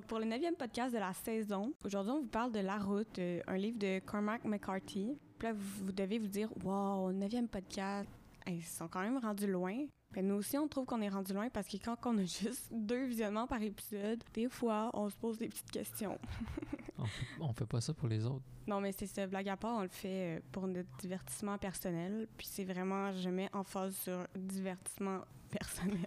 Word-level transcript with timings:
Donc, 0.00 0.06
pour 0.06 0.18
le 0.18 0.24
neuvième 0.24 0.54
podcast 0.54 0.94
de 0.94 0.98
la 0.98 1.12
saison, 1.12 1.74
aujourd'hui, 1.84 2.12
on 2.12 2.20
vous 2.22 2.28
parle 2.28 2.52
de 2.52 2.60
La 2.60 2.78
Route, 2.78 3.18
euh, 3.18 3.42
un 3.46 3.58
livre 3.58 3.78
de 3.78 3.98
Cormac 3.98 4.42
McCarthy. 4.46 5.18
Puis 5.38 5.46
là, 5.46 5.52
vous, 5.54 5.92
devez 5.92 6.18
vous 6.18 6.26
dire, 6.26 6.48
wow, 6.64 7.12
neuvième 7.12 7.48
podcast, 7.48 8.08
hey, 8.46 8.56
ils 8.56 8.62
sont 8.62 8.88
quand 8.88 9.02
même 9.02 9.18
rendus 9.18 9.46
loin. 9.46 9.76
Ben, 10.12 10.26
nous 10.26 10.36
aussi, 10.36 10.56
on 10.56 10.68
trouve 10.68 10.86
qu'on 10.86 11.02
est 11.02 11.10
rendu 11.10 11.34
loin 11.34 11.50
parce 11.50 11.68
que 11.68 11.76
quand 11.76 11.98
on 12.06 12.16
a 12.16 12.24
juste 12.24 12.70
deux 12.72 13.04
visionnements 13.04 13.46
par 13.46 13.60
épisode, 13.60 14.24
des 14.32 14.48
fois, 14.48 14.90
on 14.94 15.10
se 15.10 15.16
pose 15.18 15.36
des 15.36 15.48
petites 15.48 15.70
questions. 15.70 16.18
On 17.02 17.06
fait, 17.06 17.26
on 17.40 17.52
fait 17.54 17.66
pas 17.66 17.80
ça 17.80 17.94
pour 17.94 18.08
les 18.08 18.26
autres. 18.26 18.44
Non, 18.66 18.78
mais 18.78 18.92
c'est 18.92 19.06
ça, 19.06 19.26
blague 19.26 19.48
à 19.48 19.56
part, 19.56 19.78
on 19.78 19.82
le 19.82 19.88
fait 19.88 20.36
euh, 20.36 20.40
pour 20.52 20.66
notre 20.66 20.94
divertissement 20.98 21.56
personnel. 21.56 22.28
Puis 22.36 22.46
c'est 22.46 22.64
vraiment, 22.64 23.10
je 23.12 23.30
mets 23.30 23.48
en 23.54 23.64
phase 23.64 23.96
sur 23.96 24.26
divertissement 24.36 25.20
personnel. 25.50 26.06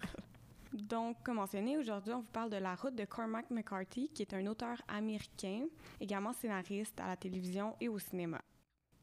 Donc, 0.73 1.17
comme 1.23 1.35
mentionné, 1.35 1.77
aujourd'hui, 1.77 2.13
on 2.13 2.21
vous 2.21 2.31
parle 2.31 2.49
de 2.49 2.57
La 2.57 2.73
route 2.73 2.95
de 2.95 3.05
Cormac 3.05 3.51
McCarthy, 3.51 4.09
qui 4.09 4.23
est 4.23 4.33
un 4.33 4.47
auteur 4.47 4.81
américain, 4.87 5.67
également 6.01 6.33
scénariste 6.33 6.99
à 6.99 7.07
la 7.07 7.15
télévision 7.15 7.75
et 7.79 7.89
au 7.89 7.99
cinéma. 7.99 8.41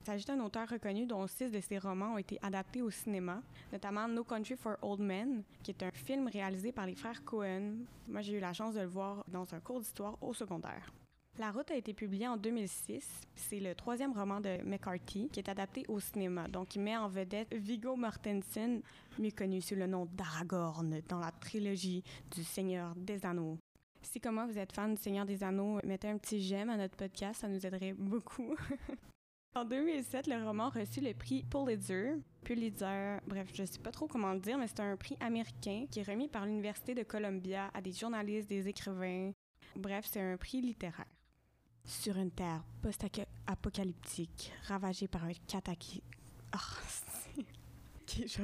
Il 0.01 0.06
s'agit 0.06 0.25
d'un 0.25 0.41
auteur 0.41 0.69
reconnu 0.69 1.06
dont 1.06 1.27
six 1.28 1.52
de 1.52 1.61
ses 1.61 1.78
romans 1.78 2.14
ont 2.14 2.19
été 2.19 2.38
adaptés 2.42 2.83
au 2.83 2.91
cinéma, 2.91 3.41
notamment 3.70 4.09
No 4.09 4.25
Country 4.25 4.56
for 4.56 4.78
Old 4.83 5.01
Men, 5.01 5.45
qui 5.62 5.70
est 5.70 5.83
un 5.84 5.92
film 5.92 6.27
réalisé 6.27 6.73
par 6.73 6.87
les 6.87 6.97
frères 6.97 7.23
Cohen. 7.25 7.84
Moi, 8.09 8.23
j'ai 8.23 8.39
eu 8.39 8.41
la 8.41 8.52
chance 8.52 8.75
de 8.75 8.80
le 8.80 8.87
voir 8.87 9.23
dans 9.28 9.55
un 9.55 9.61
cours 9.61 9.78
d'histoire 9.78 10.16
au 10.23 10.33
secondaire. 10.33 10.91
La 11.39 11.52
route 11.52 11.70
a 11.70 11.77
été 11.77 11.95
publiée 11.95 12.29
en 12.29 12.37
2006. 12.37 13.07
C'est 13.34 13.61
le 13.61 13.75
troisième 13.75 14.12
roman 14.12 14.41
de 14.41 14.59
McCarthy 14.64 15.28
qui 15.31 15.41
est 15.41 15.48
adapté 15.48 15.84
au 15.89 15.98
cinéma. 15.98 16.48
Donc, 16.48 16.75
il 16.75 16.83
met 16.83 16.97
en 16.97 17.09
vedette 17.09 17.55
Viggo 17.55 17.97
Mortensen, 17.97 18.83
mieux 19.19 19.31
connu 19.31 19.62
sous 19.62 19.75
le 19.75 19.87
nom 19.87 20.06
d'Aragorn 20.12 21.00
dans 21.09 21.19
la 21.19 21.31
trilogie 21.31 22.03
du 22.31 22.45
Seigneur 22.45 22.95
des 22.97 23.25
Anneaux. 23.25 23.59
Si, 24.03 24.20
comme 24.20 24.34
moi, 24.34 24.47
vous 24.47 24.59
êtes 24.59 24.72
fan 24.72 24.95
du 24.95 25.00
Seigneur 25.00 25.25
des 25.25 25.42
Anneaux, 25.42 25.78
mettez 25.84 26.09
un 26.09 26.19
petit 26.19 26.42
j'aime 26.42 26.69
à 26.69 26.77
notre 26.77 26.97
podcast, 26.97 27.41
ça 27.41 27.48
nous 27.48 27.65
aiderait 27.65 27.94
beaucoup. 27.94 28.55
en 29.55 29.65
2007, 29.65 30.27
le 30.27 30.44
roman 30.44 30.65
a 30.67 30.81
reçu 30.81 31.00
le 31.00 31.15
prix 31.15 31.44
Pulitzer. 31.44 32.17
Pulitzer, 32.44 33.19
bref, 33.27 33.48
je 33.55 33.65
sais 33.65 33.78
pas 33.78 33.92
trop 33.92 34.09
comment 34.09 34.33
le 34.33 34.41
dire, 34.41 34.59
mais 34.59 34.67
c'est 34.67 34.81
un 34.81 34.97
prix 34.97 35.17
américain 35.20 35.87
qui 35.91 36.00
est 36.00 36.11
remis 36.11 36.28
par 36.28 36.44
l'Université 36.44 36.94
de 36.94 37.03
Columbia 37.03 37.70
à 37.72 37.81
des 37.81 37.92
journalistes, 37.92 38.48
des 38.48 38.69
écrivains. 38.69 39.33
Bref, 39.77 40.06
c'est 40.11 40.20
un 40.20 40.37
prix 40.37 40.61
littéraire. 40.61 41.06
Sur 41.84 42.17
une 42.19 42.31
terre 42.31 42.62
post-apocalyptique, 42.83 44.53
ravagée 44.67 45.09
par 45.09 45.25
un 45.25 45.33
cataclysme. 45.47 46.03
Ah, 46.53 46.59
c'est- 46.89 47.41
ok, 47.41 48.27
je 48.28 48.42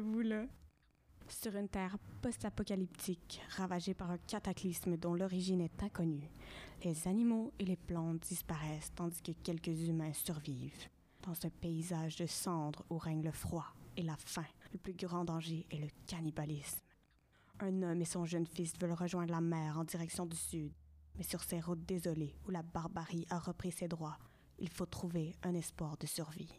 bout-là. 0.00 0.46
Sur 1.28 1.56
une 1.56 1.68
terre 1.68 1.96
post-apocalyptique, 2.20 3.40
ravagée 3.56 3.94
par 3.94 4.10
un 4.10 4.18
cataclysme 4.18 4.96
dont 4.96 5.14
l'origine 5.14 5.60
est 5.62 5.82
inconnue, 5.82 6.28
les 6.84 7.08
animaux 7.08 7.52
et 7.58 7.64
les 7.64 7.76
plantes 7.76 8.20
disparaissent 8.28 8.92
tandis 8.94 9.22
que 9.22 9.32
quelques 9.32 9.88
humains 9.88 10.12
survivent. 10.12 10.88
Dans 11.22 11.34
ce 11.34 11.46
paysage 11.48 12.16
de 12.16 12.26
cendres 12.26 12.84
où 12.90 12.98
règne 12.98 13.22
le 13.22 13.30
froid 13.30 13.66
et 13.96 14.02
la 14.02 14.16
faim, 14.16 14.44
le 14.72 14.78
plus 14.78 14.92
grand 14.94 15.24
danger 15.24 15.64
est 15.70 15.78
le 15.78 15.88
cannibalisme. 16.06 16.80
Un 17.60 17.82
homme 17.82 18.02
et 18.02 18.06
son 18.06 18.24
jeune 18.26 18.46
fils 18.46 18.72
veulent 18.78 18.92
rejoindre 18.92 19.30
la 19.30 19.40
mer 19.40 19.78
en 19.78 19.84
direction 19.84 20.26
du 20.26 20.36
sud. 20.36 20.72
Mais 21.16 21.24
sur 21.24 21.42
ces 21.42 21.60
routes 21.60 21.84
désolées 21.84 22.34
où 22.46 22.50
la 22.50 22.62
barbarie 22.62 23.26
a 23.30 23.38
repris 23.38 23.72
ses 23.72 23.88
droits, 23.88 24.18
il 24.58 24.68
faut 24.68 24.86
trouver 24.86 25.34
un 25.42 25.54
espoir 25.54 25.96
de 25.98 26.06
survie. 26.06 26.52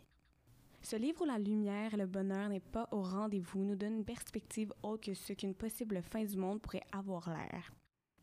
Ce 0.82 0.98
livre 0.98 1.22
où 1.22 1.26
la 1.26 1.40
lumière 1.40 1.94
et 1.94 1.98
le 1.98 2.06
bonheur 2.06 2.50
n'est 2.50 2.60
pas 2.60 2.90
au 2.92 3.02
rendez-vous 3.02 3.64
nous 3.64 3.78
donne 3.78 4.00
une 4.00 4.06
perspective 4.06 4.74
autre 4.84 5.06
que 5.06 5.14
ce 5.14 5.32
qu'une 5.32 5.56
possible 5.56 6.02
fin 6.02 6.26
du 6.26 6.36
monde 6.36 6.62
pourrait 6.62 6.84
avoir 6.92 7.30
l'air. 7.30 7.72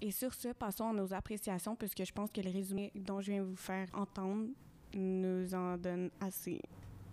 Et 0.03 0.11
sur 0.11 0.35
ce, 0.35 0.49
passons 0.49 0.91
à 0.91 0.93
nos 0.93 1.13
appréciations 1.15 1.75
puisque 1.75 2.05
je 2.05 2.13
pense 2.13 2.31
que 2.31 2.41
le 2.43 2.51
résumé 2.51 2.93
dont 2.95 3.21
je 3.21 3.33
viens 3.33 3.43
vous 3.43 3.57
faire 3.57 3.89
entendre 3.95 4.49
nous 4.95 5.55
en 5.55 5.79
donne 5.79 6.11
assez. 6.21 6.61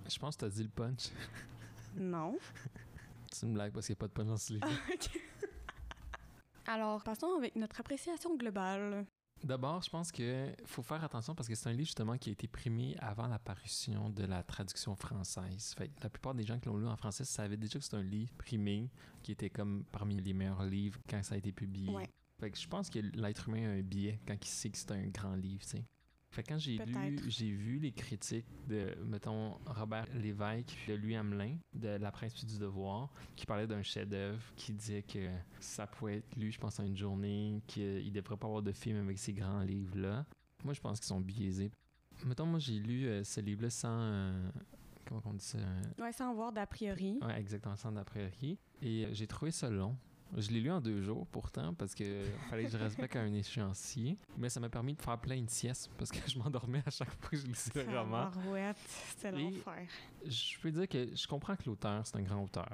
Je 0.09 0.19
pense 0.19 0.35
que 0.35 0.41
t'as 0.41 0.49
dit 0.49 0.63
le 0.63 0.69
punch. 0.69 1.09
Non. 1.95 2.37
C'est 3.31 3.45
une 3.45 3.53
blague 3.53 3.71
parce 3.73 3.85
qu'il 3.85 3.93
n'y 3.93 3.97
a 3.97 4.01
pas 4.01 4.07
de 4.07 4.13
punch 4.13 4.27
dans 4.27 4.37
ce 4.37 4.53
livre. 4.53 4.67
Alors, 6.67 7.03
passons 7.03 7.33
avec 7.37 7.55
notre 7.55 7.79
appréciation 7.79 8.35
globale. 8.35 9.05
D'abord, 9.43 9.81
je 9.81 9.89
pense 9.89 10.11
que 10.11 10.51
faut 10.65 10.81
faire 10.81 11.03
attention 11.03 11.35
parce 11.35 11.47
que 11.47 11.55
c'est 11.55 11.69
un 11.69 11.73
livre 11.73 11.85
justement 11.85 12.17
qui 12.17 12.29
a 12.29 12.31
été 12.31 12.47
primé 12.47 12.95
avant 12.99 13.27
l'apparition 13.27 14.09
de 14.09 14.25
la 14.25 14.43
traduction 14.43 14.95
française. 14.95 15.75
Fait 15.77 15.91
la 16.01 16.09
plupart 16.09 16.33
des 16.33 16.43
gens 16.43 16.59
qui 16.59 16.67
l'ont 16.67 16.77
lu 16.77 16.87
en 16.87 16.97
français 16.97 17.23
savaient 17.23 17.57
déjà 17.57 17.77
que 17.79 17.85
c'est 17.85 17.95
un 17.95 18.03
livre 18.03 18.33
primé 18.37 18.89
qui 19.21 19.31
était 19.31 19.49
comme 19.49 19.85
parmi 19.91 20.19
les 20.19 20.33
meilleurs 20.33 20.63
livres 20.63 20.99
quand 21.07 21.21
ça 21.23 21.35
a 21.35 21.37
été 21.37 21.51
publié. 21.51 21.93
Ouais. 21.93 22.09
Fait 22.39 22.51
que 22.51 22.57
je 22.57 22.67
pense 22.67 22.89
que 22.89 22.99
l'être 22.99 23.47
humain 23.47 23.69
a 23.69 23.71
un 23.73 23.81
biais 23.81 24.19
quand 24.27 24.35
il 24.39 24.47
sait 24.47 24.69
que 24.69 24.77
c'est 24.77 24.91
un 24.91 25.07
grand 25.07 25.35
livre, 25.35 25.63
tu 25.63 25.69
sais. 25.69 25.85
Fait 26.37 26.43
que 26.43 26.49
quand 26.49 26.59
j'ai 26.59 26.77
lu, 26.77 27.19
j'ai 27.29 27.49
vu 27.49 27.79
les 27.79 27.91
critiques 27.91 28.45
de, 28.67 28.95
mettons, 29.07 29.57
Robert 29.65 30.05
Lévesque, 30.13 30.77
de 30.87 30.93
Louis 30.93 31.15
Hamelin, 31.15 31.57
de 31.73 31.87
La 31.87 32.11
puis 32.11 32.45
du 32.45 32.59
Devoir, 32.59 33.11
qui 33.35 33.47
parlait 33.47 33.65
d'un 33.65 33.81
chef-d'œuvre, 33.81 34.39
qui 34.55 34.71
disait 34.71 35.01
que 35.01 35.31
ça 35.59 35.87
pouvait 35.87 36.17
être 36.17 36.35
lu, 36.35 36.51
je 36.51 36.59
pense, 36.59 36.79
en 36.79 36.83
une 36.83 36.95
journée, 36.95 37.63
qu'il 37.65 38.11
devrait 38.11 38.37
pas 38.37 38.45
avoir 38.45 38.61
de 38.61 38.71
film 38.71 38.97
avec 38.97 39.17
ces 39.17 39.33
grands 39.33 39.61
livres-là. 39.61 40.27
Moi, 40.63 40.75
je 40.75 40.79
pense 40.79 40.99
qu'ils 40.99 41.07
sont 41.07 41.21
biaisés. 41.21 41.71
Mettons, 42.23 42.45
moi, 42.45 42.59
j'ai 42.59 42.77
lu 42.77 43.07
euh, 43.07 43.23
ce 43.23 43.41
livre-là 43.41 43.71
sans. 43.71 43.97
euh, 43.99 44.49
comment 45.07 45.23
on 45.25 45.33
dit 45.33 45.43
ça? 45.43 45.57
Ouais, 45.97 46.11
sans 46.11 46.35
voir 46.35 46.51
d'a 46.51 46.67
priori. 46.67 47.17
Ouais, 47.23 47.39
exactement, 47.39 47.75
sans 47.75 47.91
d'après 47.91 48.31
Et 48.83 49.07
euh, 49.07 49.09
j'ai 49.11 49.25
trouvé 49.25 49.49
ça 49.49 49.71
long. 49.71 49.97
Je 50.35 50.51
l'ai 50.51 50.59
lu 50.59 50.69
en 50.71 50.81
deux 50.81 51.01
jours 51.01 51.25
pourtant 51.27 51.73
parce 51.73 51.95
que 51.95 52.23
fallait 52.49 52.65
que 52.65 52.71
je 52.71 52.77
respecte 52.77 53.15
un 53.15 53.33
échéancier. 53.33 54.17
Mais 54.37 54.49
ça 54.49 54.59
m'a 54.59 54.69
permis 54.69 54.93
de 54.93 55.01
faire 55.01 55.17
plein 55.19 55.41
de 55.41 55.49
siestes 55.49 55.89
parce 55.97 56.11
que 56.11 56.17
je 56.29 56.37
m'endormais 56.37 56.83
à 56.85 56.89
chaque 56.89 57.09
fois 57.11 57.29
que 57.29 57.37
je 57.37 57.45
lisais 57.47 57.71
le 57.85 57.99
roman. 57.99 58.29
Et- 59.39 59.55
l'enfer. 59.55 59.87
Je 60.25 60.59
peux 60.59 60.71
dire 60.71 60.87
que 60.87 61.15
je 61.15 61.27
comprends 61.27 61.55
que 61.55 61.63
l'auteur, 61.65 62.05
c'est 62.05 62.17
un 62.17 62.21
grand 62.23 62.43
auteur. 62.43 62.69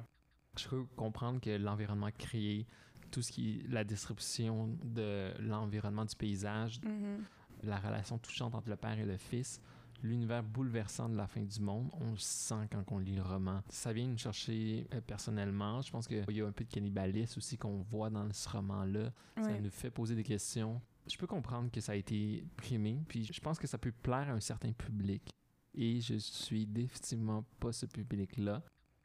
Je 0.58 0.68
peux 0.68 0.84
comprendre 0.96 1.40
que 1.40 1.52
l'environnement 1.52 2.10
créé, 2.18 2.66
tout 3.12 3.22
ce 3.22 3.32
qui 3.32 3.60
est 3.60 3.72
la 3.72 3.84
description 3.84 4.76
de 4.84 5.32
l'environnement 5.40 6.06
du 6.06 6.16
paysage, 6.16 6.80
Mhm. 6.84 7.24
la 7.64 7.78
relation 7.80 8.18
touchante 8.18 8.56
entre 8.56 8.70
le 8.70 8.76
père 8.76 8.98
et 9.00 9.06
le 9.06 9.18
fils, 9.18 9.62
l'univers 10.04 10.44
bouleversant 10.44 11.10
de 11.10 11.16
la 11.16 11.28
fin 11.28 11.42
du 11.42 11.60
monde, 11.62 11.90
on 12.00 12.12
le 12.12 12.18
sent 12.18 12.68
quand 12.72 12.84
on 12.92 13.00
lit 13.00 13.16
le 13.16 13.22
roman. 13.22 13.62
Ça 13.70 13.94
vient 13.94 14.08
nous 14.08 14.18
chercher 14.18 14.86
euh, 14.94 15.02
personnellement. 15.02 15.82
Je 15.82 15.92
pense 15.92 16.08
qu'il 16.08 16.24
y 16.30 16.42
a 16.42 16.46
un 16.46 16.52
peu 16.52 16.66
de 16.66 16.70
cannibalisme 16.70 17.40
aussi 17.40 17.58
qu'on 17.58 17.82
voit 17.82 18.10
dans 18.10 18.32
ce 18.32 18.50
roman-là. 18.50 19.12
Ça 19.38 19.60
nous 19.60 19.72
fait 19.72 19.90
poser 19.90 20.16
des 20.16 20.24
questions. 20.24 20.82
Je 21.08 21.18
peux 21.18 21.28
comprendre 21.28 21.72
que 21.72 21.82
ça 21.82 21.94
a 21.94 21.96
été 21.96 22.46
primé, 22.56 23.02
puis 23.08 23.26
je 23.26 23.42
pense 23.42 23.60
que 23.60 23.68
ça 23.68 23.78
peut 23.78 23.92
plaire 23.92 24.30
à 24.30 24.34
un 24.34 24.40
certain 24.40 24.72
public. 24.72 25.30
Et 25.74 26.00
je 26.00 26.16
suis 26.16 26.66
définitivement 26.66 27.44
pas 27.60 27.72
ce 27.72 27.86
public-là. 27.86 28.62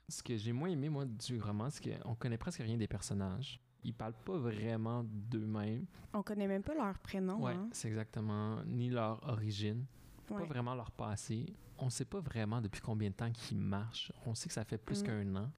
Ce 0.08 0.22
que 0.22 0.36
j'ai 0.36 0.52
moins 0.52 0.68
aimé, 0.68 0.88
moi, 0.88 1.04
du 1.06 1.40
roman, 1.40 1.70
c'est 1.70 2.00
qu'on 2.00 2.14
connaît 2.14 2.38
presque 2.38 2.60
rien 2.60 2.76
des 2.76 2.86
personnages. 2.86 3.60
Ils 3.84 3.94
parlent 3.94 4.16
pas 4.24 4.36
vraiment 4.36 5.04
d'eux-mêmes. 5.04 5.86
On 6.12 6.22
connaît 6.22 6.46
même 6.46 6.62
pas 6.62 6.74
leur 6.74 6.98
prénom. 6.98 7.42
ouais, 7.42 7.52
hein. 7.52 7.68
c'est 7.72 7.88
exactement 7.88 8.62
ni 8.64 8.90
leur 8.90 9.22
origine 9.28 9.86
Ouais. 10.34 10.42
pas 10.42 10.46
vraiment 10.48 10.74
leur 10.74 10.90
passé. 10.90 11.46
On 11.78 11.90
sait 11.90 12.04
pas 12.04 12.20
vraiment 12.20 12.60
depuis 12.60 12.80
combien 12.80 13.08
de 13.10 13.14
temps 13.14 13.30
qu'ils 13.30 13.58
marchent. 13.58 14.12
On 14.26 14.34
sait 14.34 14.48
que 14.48 14.54
ça 14.54 14.64
fait 14.64 14.78
plus 14.78 15.02
Mm. 15.02 15.06
qu'un 15.06 15.36
an. 15.36 15.50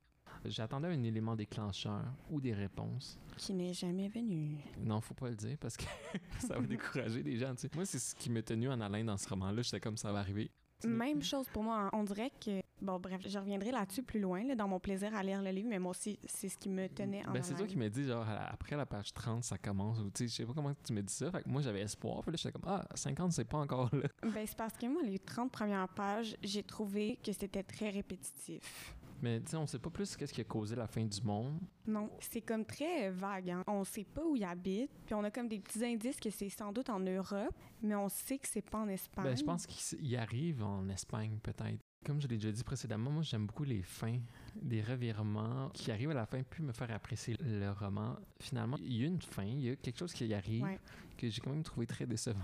J'attendais 0.45 0.89
un 0.89 1.03
élément 1.03 1.37
déclencheur 1.37 2.03
ou 2.31 2.41
des 2.41 2.55
réponses. 2.55 3.19
Qui 3.37 3.53
n'est 3.53 3.75
jamais 3.75 4.09
venu. 4.09 4.57
Non, 4.79 5.01
faut 5.01 5.13
pas 5.15 5.29
le 5.29 5.37
dire 5.37 5.57
parce 5.61 5.77
que 5.77 5.85
ça 6.39 6.59
va 6.59 6.61
décourager 6.67 7.23
les 7.23 7.37
gens. 7.37 7.55
tu 7.55 7.63
sais. 7.63 7.71
Moi, 7.75 7.84
c'est 7.84 7.99
ce 7.99 8.15
qui 8.15 8.31
m'a 8.31 8.41
tenu 8.43 8.69
en 8.71 8.81
haleine 8.81 9.07
dans 9.07 9.17
ce 9.19 9.28
roman-là. 9.28 9.61
J'étais 9.63 9.81
comme 9.81 9.97
ça 9.97 10.13
va 10.13 10.21
arriver. 10.21 10.51
Même 10.87 11.23
chose 11.23 11.47
pour 11.53 11.63
moi. 11.63 11.91
On 11.93 12.05
dirait 12.05 12.31
que. 12.43 12.59
Bon, 12.80 12.98
bref, 12.98 13.21
je 13.27 13.38
reviendrai 13.38 13.71
là-dessus 13.71 14.03
plus 14.03 14.21
loin, 14.21 14.42
là, 14.44 14.54
dans 14.54 14.68
mon 14.68 14.80
plaisir 14.80 15.15
à 15.15 15.22
lire 15.22 15.42
le 15.42 15.50
livre, 15.50 15.68
mais 15.68 15.78
moi 15.78 15.91
aussi, 15.91 16.18
c'est 16.27 16.48
ce 16.48 16.56
qui 16.56 16.68
me 16.68 16.88
tenait 16.88 17.27
en 17.27 17.32
Ben, 17.32 17.42
c'est 17.42 17.54
toi 17.54 17.66
qui 17.66 17.77
m'as 17.77 17.88
dit, 17.88 18.04
genre, 18.04 18.24
la- 18.24 18.50
après 18.50 18.77
la 18.77 18.86
page 18.86 19.12
30, 19.12 19.44
ça 19.44 19.59
commence. 19.59 19.98
Ou, 20.00 20.04
tu 20.10 20.24
sais, 20.24 20.28
je 20.28 20.34
sais 20.34 20.47
pas 20.47 20.53
comment 20.54 20.72
tu 20.84 20.92
m'as 20.92 21.03
dit 21.03 21.12
ça. 21.12 21.30
Fait 21.30 21.42
que 21.42 21.48
moi, 21.48 21.60
j'avais 21.62 21.80
espoir. 21.80 22.22
Puis 22.22 22.30
là, 22.32 22.36
j'étais 22.36 22.53
comme, 22.59 22.71
ah, 22.71 22.86
50, 22.94 23.32
c'est 23.32 23.44
pas 23.44 23.59
encore 23.59 23.91
là. 23.94 24.09
Ben, 24.34 24.47
c'est 24.47 24.56
parce 24.56 24.77
que 24.77 24.86
moi, 24.86 25.03
les 25.03 25.18
30 25.18 25.50
premières 25.53 25.88
pages, 25.88 26.36
j'ai 26.42 26.62
trouvé 26.62 27.18
que 27.22 27.32
c'était 27.32 27.62
très 27.62 27.91
répétitif. 27.91 28.97
Mais, 29.22 29.38
tu 29.42 29.50
sais, 29.50 29.56
on 29.59 29.66
sait 29.66 29.78
pas 29.78 29.91
plus 29.91 30.16
qu'est-ce 30.16 30.32
qui 30.32 30.41
a 30.41 30.44
causé 30.44 30.74
la 30.74 30.86
fin 30.86 31.04
du 31.04 31.21
monde. 31.22 31.59
Non, 31.86 32.09
c'est 32.21 32.41
comme 32.41 32.65
très 32.65 33.10
vague. 33.10 33.50
Hein? 33.50 33.62
On 33.66 33.84
sait 33.84 34.04
pas 34.04 34.24
où 34.24 34.34
il 34.34 34.44
habite, 34.44 34.91
puis 35.04 35.15
on 35.15 35.22
a 35.24 35.30
comme 35.30 35.47
des 35.48 35.59
petits 35.60 35.84
indices 35.84 36.18
que 36.18 36.30
c'est 36.30 36.48
sans 36.48 36.72
doute 36.72 36.88
en 36.88 37.00
Europe, 37.00 37.54
mais 37.82 37.94
on 37.94 38.09
sait 38.09 38.38
que 38.38 38.48
c'est 38.48 38.62
pas 38.62 38.78
en 38.78 38.88
Espagne. 38.88 39.24
Ben, 39.24 39.36
je 39.36 39.44
pense 39.44 39.66
qu'il 39.66 40.16
arrive 40.16 40.62
en 40.62 40.88
Espagne, 40.88 41.38
peut-être. 41.42 41.80
Comme 42.07 42.19
je 42.19 42.27
l'ai 42.29 42.37
déjà 42.39 42.51
dit 42.51 42.65
précédemment, 42.65 43.11
moi 43.11 43.23
j'aime 43.23 43.45
beaucoup 43.47 43.63
les 43.65 43.83
fins, 43.83 44.19
des 44.57 44.81
revirements 44.81 45.69
qui 45.75 45.91
arrivent 45.93 46.11
à 46.13 46.15
la 46.15 46.25
fin, 46.25 46.43
puis 46.43 46.63
me 46.63 46.73
faire 46.73 46.91
apprécier 46.93 47.37
le 47.41 47.71
roman. 47.73 48.17
Finalement, 48.41 48.79
il 48.81 48.97
y 48.97 49.05
a 49.05 49.07
une 49.07 49.21
fin, 49.21 49.45
il 49.45 49.61
y 49.61 49.69
a 49.71 49.77
quelque 49.77 49.99
chose 49.99 50.15
qui 50.15 50.33
arrive 50.33 50.63
Ouais. 50.63 50.79
que 51.19 51.29
j'ai 51.29 51.43
quand 51.43 51.51
même 51.51 51.63
trouvé 51.63 51.87
très 51.87 52.07
décevant. 52.07 52.39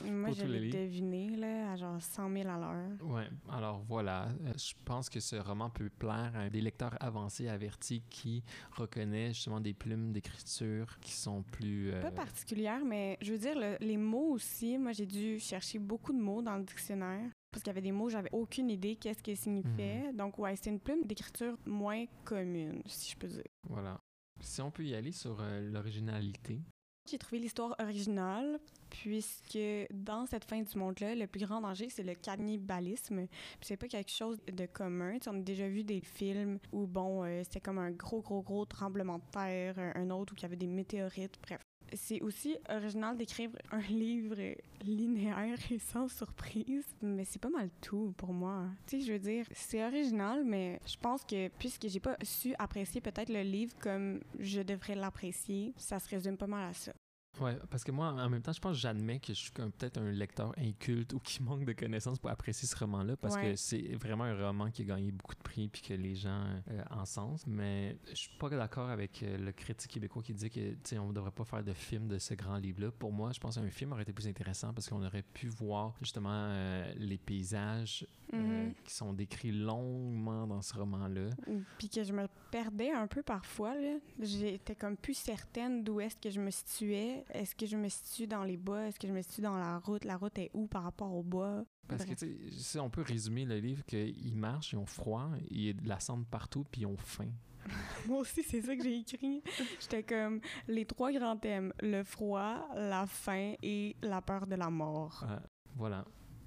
Moi, 0.10 0.30
je 0.32 0.46
l'ai 0.46 0.70
deviné, 0.70 1.36
là, 1.36 1.72
à 1.72 1.76
genre 1.76 2.00
100 2.00 2.32
000 2.32 2.48
à 2.48 2.58
l'heure. 2.58 2.96
Ouais, 3.02 3.28
alors 3.50 3.82
voilà, 3.86 4.28
Euh, 4.46 4.52
je 4.56 4.72
pense 4.86 5.10
que 5.10 5.20
ce 5.20 5.36
roman 5.36 5.68
peut 5.68 5.90
plaire 5.90 6.32
à 6.34 6.48
des 6.48 6.62
lecteurs 6.62 6.96
avancés, 6.98 7.46
avertis, 7.48 8.02
qui 8.08 8.42
reconnaissent 8.72 9.34
justement 9.36 9.60
des 9.60 9.74
plumes 9.74 10.12
d'écriture 10.12 10.98
qui 11.00 11.12
sont 11.12 11.42
plus... 11.42 11.92
euh, 11.92 12.00
Pas 12.00 12.10
particulière, 12.10 12.82
mais 12.86 13.18
je 13.20 13.32
veux 13.32 13.38
dire, 13.38 13.54
le- 13.58 13.76
les 13.80 13.98
mots 13.98 14.30
aussi, 14.32 14.78
moi, 14.78 14.92
j'ai 14.92 15.06
dû 15.06 15.38
chercher 15.38 15.78
beaucoup 15.78 16.14
de 16.14 16.18
mots 16.20 16.40
dans 16.40 16.56
le 16.56 16.64
dictionnaire. 16.64 17.30
Parce 17.54 17.62
qu'il 17.62 17.70
y 17.70 17.76
avait 17.76 17.82
des 17.82 17.92
mots, 17.92 18.08
j'avais 18.08 18.30
aucune 18.32 18.68
idée 18.68 18.96
qu'est-ce 18.96 19.22
qu'ils 19.22 19.36
signifiaient. 19.36 20.08
Mhm. 20.08 20.16
Donc, 20.16 20.40
ouais, 20.40 20.56
c'est 20.56 20.70
une 20.70 20.80
plume 20.80 21.04
d'écriture 21.04 21.56
moins 21.66 22.04
commune, 22.24 22.82
si 22.84 23.12
je 23.12 23.16
peux 23.16 23.28
dire. 23.28 23.44
Voilà. 23.68 24.00
Si 24.40 24.60
on 24.60 24.72
peut 24.72 24.84
y 24.84 24.92
aller 24.92 25.12
sur 25.12 25.40
euh, 25.40 25.60
l'originalité. 25.70 26.60
J'ai 27.08 27.16
trouvé 27.16 27.38
l'histoire 27.38 27.76
originale, 27.78 28.58
puisque 28.90 29.58
dans 29.92 30.26
cette 30.26 30.44
fin 30.44 30.62
du 30.62 30.76
monde-là, 30.76 31.14
le 31.14 31.28
plus 31.28 31.46
grand 31.46 31.60
danger, 31.60 31.88
c'est 31.90 32.02
le 32.02 32.16
cannibalisme. 32.16 33.28
Puis 33.28 33.60
c'est 33.60 33.76
pas 33.76 33.86
quelque 33.86 34.10
chose 34.10 34.40
de 34.52 34.66
commun. 34.66 35.12
Tu 35.18 35.24
sais, 35.24 35.30
on 35.30 35.38
a 35.38 35.42
déjà 35.42 35.68
vu 35.68 35.84
des 35.84 36.00
films 36.00 36.58
où, 36.72 36.88
bon, 36.88 37.22
euh, 37.22 37.42
c'était 37.44 37.60
comme 37.60 37.78
un 37.78 37.92
gros, 37.92 38.20
gros, 38.20 38.42
gros 38.42 38.64
tremblement 38.64 39.18
de 39.18 39.30
terre, 39.30 39.78
un 39.78 40.10
autre 40.10 40.32
où 40.32 40.36
il 40.36 40.42
y 40.42 40.44
avait 40.46 40.56
des 40.56 40.66
météorites, 40.66 41.38
bref. 41.40 41.60
C'est 41.94 42.20
aussi 42.22 42.56
original 42.68 43.16
d'écrire 43.16 43.50
un 43.70 43.80
livre 43.80 44.36
linéaire 44.82 45.58
et 45.70 45.78
sans 45.78 46.08
surprise, 46.08 46.84
mais 47.02 47.24
c'est 47.24 47.40
pas 47.40 47.50
mal 47.50 47.70
tout 47.80 48.14
pour 48.16 48.32
moi. 48.32 48.66
Tu 48.86 48.98
sais, 48.98 49.06
je 49.06 49.12
veux 49.12 49.18
dire, 49.18 49.46
c'est 49.52 49.84
original, 49.84 50.44
mais 50.44 50.80
je 50.86 50.96
pense 50.96 51.24
que 51.24 51.48
puisque 51.58 51.88
j'ai 51.88 52.00
pas 52.00 52.16
su 52.22 52.54
apprécier 52.58 53.00
peut-être 53.00 53.30
le 53.30 53.42
livre 53.42 53.74
comme 53.80 54.20
je 54.38 54.60
devrais 54.60 54.94
l'apprécier, 54.94 55.72
ça 55.76 55.98
se 55.98 56.08
résume 56.08 56.36
pas 56.36 56.46
mal 56.46 56.70
à 56.70 56.72
ça. 56.72 56.92
Ouais, 57.40 57.56
parce 57.70 57.82
que 57.84 57.90
moi, 57.90 58.08
en 58.08 58.28
même 58.30 58.42
temps, 58.42 58.52
je 58.52 58.60
pense 58.60 58.72
que 58.76 58.80
j'admets 58.80 59.18
que 59.18 59.28
je 59.34 59.38
suis 59.38 59.50
peut-être 59.50 59.98
un 59.98 60.10
lecteur 60.10 60.52
inculte 60.58 61.12
ou 61.14 61.18
qui 61.18 61.42
manque 61.42 61.64
de 61.64 61.72
connaissances 61.72 62.18
pour 62.18 62.30
apprécier 62.30 62.68
ce 62.68 62.76
roman-là, 62.76 63.16
parce 63.16 63.34
Ouais. 63.34 63.52
que 63.52 63.56
c'est 63.56 63.94
vraiment 63.96 64.24
un 64.24 64.46
roman 64.46 64.70
qui 64.70 64.82
a 64.82 64.84
gagné 64.84 65.10
beaucoup 65.10 65.34
de 65.34 65.40
prix 65.42 65.68
puis 65.68 65.82
que 65.82 65.94
les 65.94 66.14
gens 66.14 66.44
euh, 66.70 66.82
encensent. 66.90 67.46
Mais 67.46 67.96
je 68.08 68.14
suis 68.14 68.36
pas 68.38 68.48
d'accord 68.48 68.88
avec 68.90 69.22
euh, 69.22 69.36
le 69.38 69.52
critique 69.52 69.90
québécois 69.90 70.22
qui 70.22 70.32
dit 70.34 70.48
que, 70.50 70.96
on 70.98 71.12
devrait 71.12 71.30
pas 71.32 71.44
faire 71.44 71.64
de 71.64 71.72
film 71.72 72.06
de 72.08 72.18
ce 72.18 72.34
grand 72.34 72.56
livre-là. 72.56 72.90
Pour 72.92 73.12
moi, 73.12 73.32
je 73.32 73.40
pense 73.40 73.56
qu'un 73.56 73.68
film 73.70 73.92
aurait 73.92 74.02
été 74.02 74.12
plus 74.12 74.28
intéressant 74.28 74.72
parce 74.72 74.88
qu'on 74.88 75.04
aurait 75.04 75.22
pu 75.22 75.48
voir 75.48 75.94
justement 76.00 76.30
euh, 76.32 76.92
les 76.96 77.18
paysages 77.18 78.06
euh, 78.34 78.66
Mhm. 78.66 78.74
qui 78.84 78.92
sont 78.94 79.12
décrits 79.12 79.52
longuement 79.52 80.46
dans 80.46 80.60
ce 80.62 80.74
roman-là. 80.74 81.30
Puis 81.78 81.88
que 81.88 82.02
je 82.04 82.12
me 82.12 82.26
perdais 82.50 82.90
un 82.90 83.06
peu 83.06 83.22
parfois. 83.22 83.74
J'étais 84.20 84.74
comme 84.74 84.96
plus 84.96 85.14
certaine 85.14 85.82
d'où 85.84 86.00
est-ce 86.00 86.16
que 86.16 86.30
je 86.30 86.40
me 86.40 86.50
situais. 86.50 87.24
Est-ce 87.30 87.54
que 87.54 87.66
je 87.66 87.76
me 87.76 87.88
situe 87.88 88.26
dans 88.26 88.44
les 88.44 88.56
bois? 88.56 88.86
Est-ce 88.86 88.98
que 88.98 89.06
je 89.08 89.12
me 89.12 89.22
situe 89.22 89.40
dans 89.42 89.56
la 89.56 89.78
route? 89.78 90.04
La 90.04 90.16
route 90.16 90.38
est 90.38 90.50
où 90.54 90.66
par 90.66 90.82
rapport 90.84 91.12
au 91.14 91.22
bois? 91.22 91.64
Parce 91.88 92.04
que, 92.04 92.14
tu 92.14 92.26
sais, 92.26 92.36
si 92.50 92.78
on 92.78 92.88
peut 92.88 93.02
résumer 93.02 93.44
le 93.44 93.58
livre 93.58 93.84
qu'ils 93.84 94.36
marchent, 94.36 94.72
ils 94.72 94.76
ont 94.78 94.86
froid, 94.86 95.30
il 95.50 95.60
y 95.60 95.68
a 95.70 95.72
de 95.74 95.86
la 95.86 96.00
cendre 96.00 96.24
partout, 96.24 96.64
puis 96.70 96.82
ils 96.82 96.86
ont 96.86 96.96
faim. 96.96 97.28
Moi 98.08 98.18
aussi, 98.20 98.42
c'est 98.42 98.60
ça 98.62 98.74
que 98.76 98.82
j'ai 98.82 98.98
écrit. 99.00 99.42
J'étais 99.80 100.02
comme 100.02 100.40
les 100.68 100.84
trois 100.86 101.12
grands 101.12 101.36
thèmes. 101.36 101.72
Le 101.80 102.02
froid, 102.04 102.66
la 102.74 103.06
faim 103.06 103.54
et 103.62 103.96
la 104.02 104.20
peur 104.22 104.46
de 104.46 104.54
la 104.54 104.70
mort. 104.70 105.24
Euh, 105.28 105.38
voilà. 105.76 106.04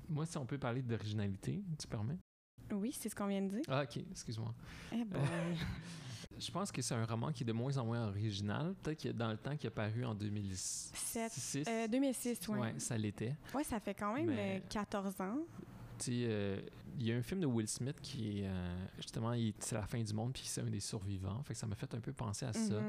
Moi, 0.09 0.25
si 0.25 0.37
on 0.37 0.45
peut 0.45 0.57
parler 0.57 0.81
d'originalité, 0.81 1.63
tu 1.77 1.87
permets? 1.87 2.17
Oui, 2.71 2.91
c'est 2.91 3.09
ce 3.09 3.15
qu'on 3.15 3.27
vient 3.27 3.41
de 3.41 3.49
dire. 3.49 3.61
Ah, 3.67 3.83
ok, 3.83 3.97
excuse-moi. 4.11 4.53
Eh 4.93 5.03
boy. 5.05 5.21
Je 6.39 6.51
pense 6.51 6.71
que 6.71 6.81
c'est 6.81 6.93
un 6.93 7.05
roman 7.05 7.31
qui 7.31 7.43
est 7.43 7.45
de 7.45 7.53
moins 7.53 7.75
en 7.77 7.85
moins 7.85 8.07
original. 8.07 8.75
Peut-être 8.83 9.01
que 9.03 9.09
dans 9.09 9.31
le 9.31 9.37
temps 9.37 9.55
qui 9.57 9.65
a 9.65 9.71
paru 9.71 10.05
en 10.05 10.13
2006. 10.13 10.91
Sept. 10.93 11.67
Euh, 11.67 11.87
2006, 11.87 12.39
oui. 12.49 12.59
Ouais, 12.59 12.73
ça 12.77 12.97
l'était. 12.97 13.35
Ouais, 13.55 13.63
ça 13.63 13.79
fait 13.79 13.95
quand 13.95 14.13
même 14.13 14.27
Mais- 14.27 14.61
euh, 14.63 14.67
14 14.69 15.19
ans. 15.21 15.39
Euh, 16.09 16.61
il 16.99 17.07
y 17.07 17.11
a 17.11 17.15
un 17.15 17.21
film 17.23 17.39
de 17.41 17.47
Will 17.47 17.67
Smith 17.67 17.99
qui 18.01 18.41
est 18.41 18.47
euh, 18.47 18.85
justement, 18.97 19.33
c'est 19.59 19.75
la 19.75 19.87
fin 19.87 20.01
du 20.01 20.13
monde, 20.13 20.33
puis 20.33 20.43
c'est 20.45 20.61
un 20.61 20.69
des 20.69 20.79
survivants. 20.79 21.41
Fait 21.43 21.53
que 21.53 21.59
ça 21.59 21.65
m'a 21.65 21.75
fait 21.75 21.91
un 21.95 21.99
peu 21.99 22.13
penser 22.13 22.45
à 22.45 22.53
ça. 22.53 22.81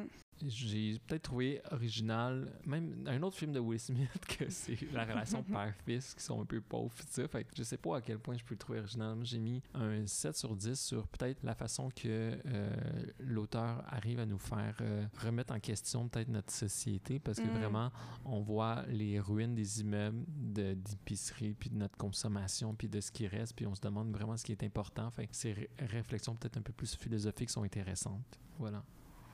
J'ai 0.46 0.98
peut-être 1.06 1.22
trouvé 1.22 1.60
original, 1.72 2.52
même 2.66 3.04
un 3.06 3.22
autre 3.22 3.36
film 3.36 3.52
de 3.52 3.58
Will 3.58 3.80
Smith, 3.80 4.08
que 4.38 4.48
c'est 4.50 4.78
la 4.92 5.04
relation 5.04 5.42
père-fils, 5.44 6.14
qui 6.14 6.22
sont 6.22 6.40
un 6.40 6.44
peu 6.44 6.60
pauvres, 6.60 6.94
tout 6.96 7.06
ça. 7.10 7.26
Fait 7.28 7.44
que 7.44 7.50
je 7.56 7.62
sais 7.62 7.76
pas 7.76 7.96
à 7.96 8.00
quel 8.00 8.18
point 8.18 8.36
je 8.36 8.44
peux 8.44 8.54
le 8.54 8.58
trouver 8.58 8.78
original. 8.78 9.18
J'ai 9.22 9.38
mis 9.40 9.62
un 9.74 10.06
7 10.06 10.36
sur 10.36 10.54
10 10.54 10.78
sur 10.80 11.06
peut-être 11.08 11.42
la 11.42 11.54
façon 11.54 11.88
que 11.90 12.38
euh, 12.46 12.76
l'auteur 13.18 13.82
arrive 13.88 14.20
à 14.20 14.26
nous 14.26 14.38
faire 14.38 14.76
euh, 14.80 15.04
remettre 15.22 15.52
en 15.54 15.60
question 15.60 16.08
peut-être 16.08 16.28
notre 16.28 16.52
société, 16.52 17.18
parce 17.18 17.38
que 17.40 17.46
Mm. 17.48 17.58
vraiment, 17.58 17.90
on 18.24 18.40
voit 18.40 18.84
les 18.88 19.18
ruines 19.20 19.54
des 19.54 19.80
immeubles, 19.80 20.24
de- 20.28 20.74
d'épicerie, 20.74 21.54
puis 21.54 21.70
de 21.70 21.76
notre 21.76 21.96
consommation, 21.96 22.74
puis 22.74 22.88
de 22.88 23.00
ce 23.00 23.10
qui 23.10 23.26
reste, 23.26 23.54
puis 23.56 23.66
on 23.66 23.74
se 23.74 23.80
demande 23.80 24.12
vraiment 24.12 24.36
ce 24.36 24.44
qui 24.44 24.52
est 24.52 24.62
important. 24.62 25.10
Fait 25.10 25.26
que 25.26 25.34
ces 25.34 25.52
ré- 25.52 25.70
réflexions 25.78 26.34
peut-être 26.36 26.56
un 26.58 26.62
peu 26.62 26.72
plus 26.72 26.94
philosophiques 26.94 27.50
sont 27.50 27.62
intéressantes. 27.62 28.38
Voilà. 28.58 28.84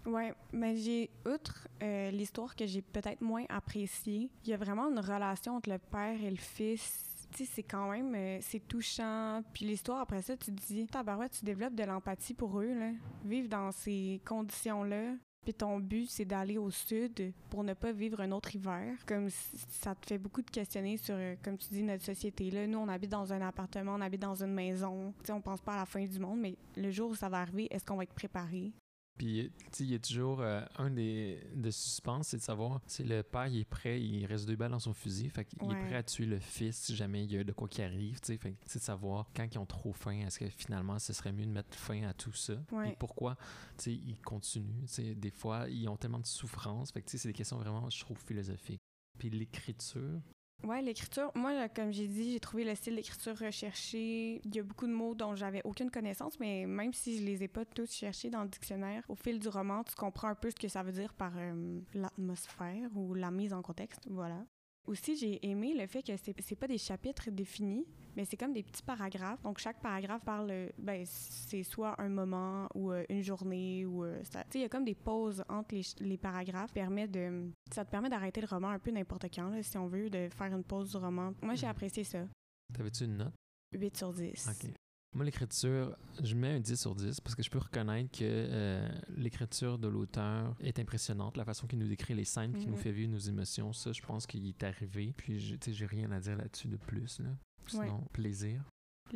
Ouais, 0.06 0.34
mais 0.52 0.76
j'ai, 0.76 1.10
outre 1.26 1.66
euh, 1.82 2.10
l'histoire 2.10 2.54
que 2.54 2.66
j'ai 2.66 2.82
peut-être 2.82 3.22
moins 3.22 3.44
appréciée, 3.48 4.30
il 4.44 4.50
y 4.50 4.52
a 4.52 4.56
vraiment 4.56 4.90
une 4.90 4.98
relation 4.98 5.56
entre 5.56 5.70
le 5.70 5.78
père 5.78 6.22
et 6.22 6.30
le 6.30 6.36
fils. 6.36 7.10
C'est 7.32 7.62
quand 7.64 7.90
même, 7.90 8.14
euh, 8.14 8.38
c'est 8.42 8.60
touchant. 8.60 9.42
Puis 9.52 9.64
l'histoire, 9.64 10.00
après 10.00 10.22
ça, 10.22 10.36
tu 10.36 10.52
te 10.54 10.66
dis, 10.66 10.86
tabarouette, 10.86 11.32
tu 11.32 11.44
développes 11.44 11.74
de 11.74 11.82
l'empathie 11.82 12.34
pour 12.34 12.60
eux, 12.60 12.74
là. 12.74 12.90
Vivre 13.24 13.48
dans 13.48 13.72
ces 13.72 14.20
conditions-là. 14.24 15.14
Puis 15.42 15.52
ton 15.52 15.78
but, 15.78 16.08
c'est 16.08 16.24
d'aller 16.24 16.58
au 16.58 16.70
sud 16.70 17.32
pour 17.50 17.64
ne 17.64 17.74
pas 17.74 17.92
vivre 17.92 18.20
un 18.20 18.30
autre 18.30 18.54
hiver. 18.54 18.96
Comme 19.06 19.28
ça 19.30 19.94
te 19.94 20.06
fait 20.06 20.18
beaucoup 20.18 20.42
de 20.42 20.50
questionner 20.50 20.96
sur, 20.96 21.16
euh, 21.16 21.34
comme 21.42 21.58
tu 21.58 21.68
dis, 21.70 21.82
notre 21.82 22.04
société. 22.04 22.50
Là, 22.50 22.66
nous, 22.66 22.78
on 22.78 22.88
habite 22.88 23.10
dans 23.10 23.32
un 23.32 23.40
appartement, 23.40 23.94
on 23.94 24.00
habite 24.00 24.22
dans 24.22 24.42
une 24.42 24.54
maison. 24.54 25.12
Sais, 25.24 25.32
on 25.32 25.40
pense 25.40 25.60
pas 25.60 25.74
à 25.74 25.78
la 25.78 25.86
fin 25.86 26.04
du 26.04 26.18
monde, 26.18 26.40
mais 26.40 26.56
le 26.76 26.90
jour 26.90 27.10
où 27.10 27.14
ça 27.14 27.28
va 27.28 27.40
arriver, 27.40 27.66
est-ce 27.70 27.84
qu'on 27.84 27.96
va 27.96 28.04
être 28.04 28.14
préparé? 28.14 28.72
Puis, 29.16 29.50
il 29.78 29.86
y 29.86 29.94
a 29.94 29.98
toujours 30.00 30.40
euh, 30.40 30.60
un 30.76 30.90
des 30.90 31.40
de 31.54 31.70
suspense, 31.70 32.28
c'est 32.28 32.38
de 32.38 32.42
savoir 32.42 32.80
si 32.86 33.04
le 33.04 33.22
père 33.22 33.46
il 33.46 33.60
est 33.60 33.64
prêt, 33.64 34.00
il 34.02 34.26
reste 34.26 34.46
deux 34.46 34.56
balles 34.56 34.72
dans 34.72 34.80
son 34.80 34.92
fusil, 34.92 35.28
fait 35.30 35.44
qu'il 35.44 35.62
Ouais. 35.62 35.74
est 35.74 35.86
prêt 35.86 35.94
à 35.94 36.02
tuer 36.02 36.26
le 36.26 36.40
fils 36.40 36.76
si 36.76 36.96
jamais 36.96 37.22
il 37.24 37.32
y 37.32 37.38
a 37.38 37.44
de 37.44 37.52
quoi 37.52 37.68
qui 37.68 37.80
arrive, 37.82 38.18
tu 38.20 38.26
sais. 38.26 38.36
Fait 38.38 38.52
que 38.52 38.56
c'est 38.66 38.80
de 38.80 38.84
savoir 38.84 39.30
quand 39.34 39.46
ils 39.54 39.58
ont 39.58 39.66
trop 39.66 39.92
faim, 39.92 40.18
est-ce 40.26 40.40
que 40.40 40.48
finalement 40.48 40.98
ce 40.98 41.12
serait 41.12 41.32
mieux 41.32 41.46
de 41.46 41.52
mettre 41.52 41.76
fin 41.76 42.02
à 42.08 42.12
tout 42.12 42.32
ça? 42.32 42.54
Ouais. 42.72 42.88
Puis 42.88 42.96
pourquoi, 42.98 43.36
tu 43.78 43.84
sais, 43.84 43.92
ils 43.92 44.18
continuent, 44.20 44.82
tu 44.86 44.88
sais, 44.94 45.14
des 45.14 45.30
fois 45.30 45.68
ils 45.70 45.88
ont 45.88 45.96
tellement 45.96 46.18
de 46.18 46.26
souffrance, 46.26 46.90
fait 46.90 47.00
que 47.00 47.06
tu 47.06 47.12
sais, 47.12 47.18
c'est 47.18 47.28
des 47.28 47.34
questions 47.34 47.58
vraiment, 47.58 47.88
je 47.88 48.00
trouve, 48.00 48.18
philosophiques. 48.18 48.80
Puis 49.16 49.30
l'écriture, 49.30 50.20
Ouais, 50.64 50.80
l'écriture, 50.80 51.30
moi, 51.34 51.68
comme 51.68 51.92
j'ai 51.92 52.06
dit, 52.06 52.32
j'ai 52.32 52.40
trouvé 52.40 52.64
le 52.64 52.74
style 52.74 52.96
d'écriture 52.96 53.38
recherché. 53.38 54.40
Il 54.44 54.54
y 54.54 54.58
a 54.58 54.62
beaucoup 54.62 54.86
de 54.86 54.92
mots 54.92 55.14
dont 55.14 55.34
j'avais 55.34 55.60
aucune 55.64 55.90
connaissance, 55.90 56.40
mais 56.40 56.64
même 56.64 56.94
si 56.94 57.18
je 57.18 57.24
les 57.24 57.42
ai 57.42 57.48
pas 57.48 57.66
tous 57.66 57.92
cherchés 57.92 58.30
dans 58.30 58.42
le 58.42 58.48
dictionnaire, 58.48 59.04
au 59.08 59.14
fil 59.14 59.38
du 59.38 59.48
roman, 59.48 59.84
tu 59.84 59.94
comprends 59.94 60.28
un 60.28 60.34
peu 60.34 60.50
ce 60.50 60.56
que 60.56 60.68
ça 60.68 60.82
veut 60.82 60.92
dire 60.92 61.12
par 61.12 61.32
euh, 61.36 61.80
l'atmosphère 61.92 62.88
ou 62.96 63.12
la 63.12 63.30
mise 63.30 63.52
en 63.52 63.60
contexte. 63.60 64.00
Voilà. 64.08 64.46
Aussi, 64.86 65.16
j'ai 65.16 65.46
aimé 65.48 65.74
le 65.74 65.86
fait 65.86 66.02
que 66.02 66.14
c'est 66.16 66.38
c'est 66.42 66.56
pas 66.56 66.66
des 66.68 66.76
chapitres 66.76 67.30
définis, 67.30 67.86
mais 68.14 68.26
c'est 68.26 68.36
comme 68.36 68.52
des 68.52 68.62
petits 68.62 68.82
paragraphes. 68.82 69.40
Donc, 69.42 69.58
chaque 69.58 69.80
paragraphe 69.80 70.22
parle, 70.24 70.70
ben, 70.76 71.04
c'est 71.06 71.62
soit 71.62 71.98
un 71.98 72.10
moment 72.10 72.68
ou 72.74 72.92
euh, 72.92 73.02
une 73.08 73.22
journée 73.22 73.86
ou. 73.86 74.04
euh, 74.04 74.22
ça- 74.24 74.44
Tu 74.44 74.50
sais, 74.52 74.58
il 74.58 74.62
y 74.62 74.64
a 74.66 74.68
comme 74.68 74.84
des 74.84 74.94
pauses 74.94 75.42
entre 75.48 75.74
les, 75.74 75.82
les 76.00 76.18
paragraphes. 76.18 76.72
Permet 76.74 77.08
de, 77.08 77.50
ça 77.72 77.84
te 77.86 77.90
permet 77.90 78.10
d'arrêter 78.10 78.42
le 78.42 78.46
roman 78.46 78.68
un 78.68 78.78
peu 78.78 78.90
n'importe 78.90 79.24
quand, 79.34 79.48
là, 79.48 79.62
si 79.62 79.78
on 79.78 79.86
veut, 79.86 80.10
de 80.10 80.28
faire 80.28 80.54
une 80.54 80.64
pause 80.64 80.90
du 80.90 80.96
roman. 80.98 81.32
Moi, 81.42 81.54
j'ai 81.54 81.66
Mhm. 81.66 81.70
apprécié 81.70 82.04
ça. 82.04 82.26
t'avais-tu 82.74 83.04
une 83.04 83.16
note? 83.16 83.32
8 83.72 83.96
sur 83.96 84.12
10. 84.12 84.48
Ok. 84.48 84.70
Moi, 85.14 85.24
l'écriture, 85.24 85.96
je 86.22 86.34
mets 86.34 86.54
un 86.54 86.60
10 86.60 86.74
sur 86.80 86.94
10 86.94 87.20
parce 87.20 87.34
que 87.36 87.42
je 87.42 87.50
peux 87.50 87.58
reconnaître 87.58 88.10
que 88.18 88.24
euh, 88.24 88.88
l'écriture 89.16 89.78
de 89.78 89.86
l'auteur 89.88 90.56
est 90.60 90.78
impressionnante. 90.80 91.36
La 91.36 91.44
façon 91.44 91.66
qu'il 91.68 91.78
nous 91.78 91.86
décrit 91.88 92.14
les 92.14 92.24
scènes, 92.24 92.52
qu'il 92.52 92.66
nous 92.68 92.76
Mhm. 92.76 92.82
fait 92.82 92.92
vivre 92.92 93.12
nos 93.12 93.18
émotions, 93.18 93.72
ça, 93.72 93.92
je 93.92 94.02
pense 94.02 94.26
qu'il 94.26 94.44
est 94.48 94.62
arrivé. 94.64 95.14
Puis, 95.16 95.38
tu 95.38 95.58
sais, 95.60 95.72
j'ai 95.72 95.86
rien 95.86 96.10
à 96.10 96.18
dire 96.20 96.36
là-dessus 96.36 96.66
de 96.68 96.76
plus. 96.76 97.20
Là. 97.20 97.28
Ouais. 97.28 97.86
Sinon, 97.86 98.00
plaisir. 98.12 98.62